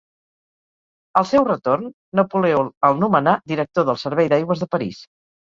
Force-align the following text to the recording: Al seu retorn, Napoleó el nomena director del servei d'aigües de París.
Al 1.21 1.27
seu 1.31 1.45
retorn, 1.49 1.91
Napoleó 2.21 2.65
el 2.91 2.99
nomena 3.03 3.35
director 3.53 3.87
del 3.93 4.01
servei 4.07 4.33
d'aigües 4.35 4.67
de 4.67 4.71
París. 4.75 5.05